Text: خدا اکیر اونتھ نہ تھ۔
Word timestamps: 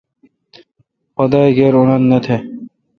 خدا 1.15 1.39
اکیر 1.47 1.73
اونتھ 1.77 2.05
نہ 2.09 2.17
تھ۔ 2.25 2.35